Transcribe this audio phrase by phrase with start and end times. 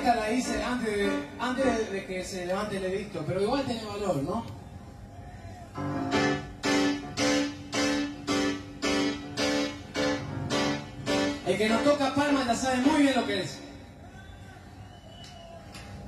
[0.00, 3.84] esta la hice antes de, antes de que se levante el edicto, pero igual tiene
[3.84, 4.44] valor, ¿no?
[11.46, 13.58] El que nos toca palma ya sabe muy bien lo que es.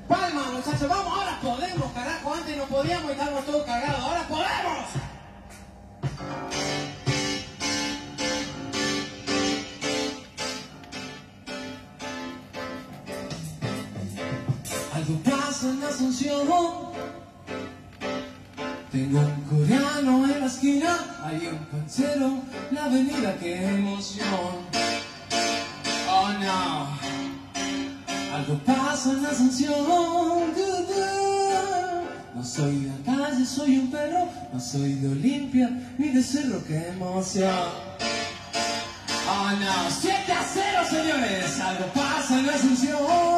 [0.09, 2.34] Palma, muchachos, vamos, ahora podemos, carajo.
[2.34, 4.00] Antes no podíamos y estábamos todos cagados.
[4.00, 4.21] ¡Ahora
[15.02, 16.48] Algo pasa en Asunción.
[18.92, 24.68] Tengo un coreano en la esquina, hay un pancero, la avenida, qué emoción.
[26.08, 26.88] Oh no,
[28.36, 29.75] algo pasa en la Asunción.
[32.36, 36.62] No soy de la calle, soy un perro, no soy de Olimpia ni de Cerro,
[36.64, 37.50] qué emoción.
[39.28, 43.33] Oh no, 7 a 0 señores, algo pasa en la Asunción.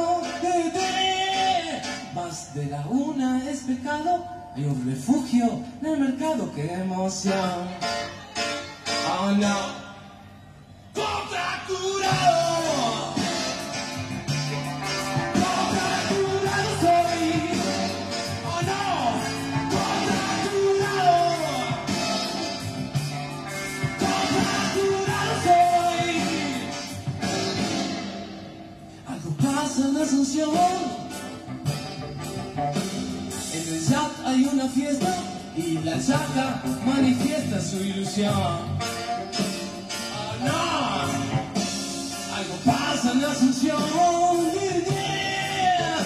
[2.54, 4.24] De la una es pecado,
[4.54, 7.68] hay un refugio en el mercado, qué emoción.
[9.10, 9.56] Oh no,
[10.94, 12.44] contracurado.
[15.34, 17.24] Contracturado soy.
[18.46, 18.82] Oh no,
[19.74, 21.12] contracturado.
[23.98, 26.14] Contracturado soy.
[29.08, 30.50] Algo pasa en la Asunción.
[34.34, 35.14] Hay una fiesta
[35.56, 38.34] y la chata manifiesta su ilusión.
[38.34, 38.58] Oh
[40.44, 40.52] no,
[42.36, 43.80] algo pasa en la Asunción.
[44.90, 45.98] Yeah.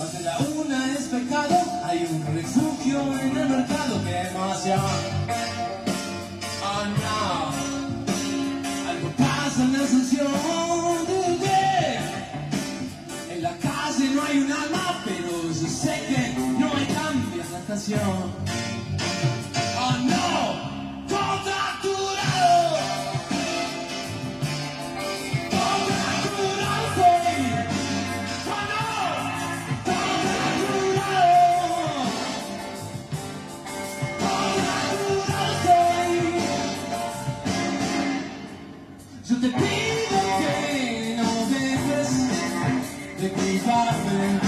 [0.00, 4.80] Más de la una es pecado, hay un refugio en el mercado, qué emoción.
[6.64, 7.20] Oh no,
[8.90, 10.32] algo pasa en la Asunción.
[13.30, 14.81] En la calle no hay un alma,
[17.92, 18.32] cambios en la estación.
[19.78, 20.26] Oh no,
[21.08, 22.78] contracturado.
[25.50, 27.36] Contracturado soy.
[28.48, 28.86] Oh no,
[29.84, 31.36] contracturado.
[34.22, 36.12] Contracturado soy.
[39.28, 40.56] Yo te pido que
[41.18, 42.10] no dejes
[43.20, 44.41] de culparme.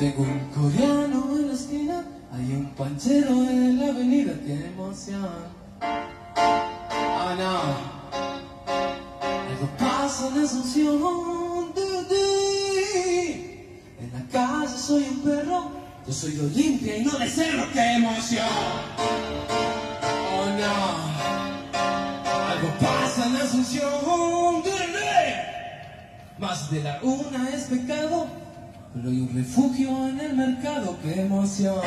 [0.00, 2.02] Tengo un coreano en la esquina,
[2.32, 5.28] hay un panchero en la avenida, qué emoción.
[5.82, 8.00] Ah, no.
[9.50, 11.00] Algo pasa en Asunción.
[11.02, 11.84] Du.
[14.00, 15.70] En la calle soy un perro,
[16.06, 18.48] yo soy de Olimpia y no de Cerro, qué emoción.
[20.32, 20.76] Oh no,
[22.48, 24.62] algo pasa en Asunción.
[24.62, 24.70] Du.
[26.38, 28.28] Más de la una es pecado,
[28.94, 31.80] pero hay un refugio en el mercado, qué emoción.